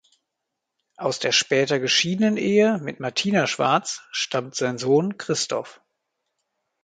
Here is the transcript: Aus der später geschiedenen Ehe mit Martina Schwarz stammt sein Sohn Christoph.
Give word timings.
Aus 0.97 1.19
der 1.19 1.31
später 1.31 1.79
geschiedenen 1.79 2.35
Ehe 2.35 2.79
mit 2.79 2.99
Martina 2.99 3.45
Schwarz 3.45 4.01
stammt 4.11 4.55
sein 4.55 4.79
Sohn 4.79 5.19
Christoph. 5.19 5.79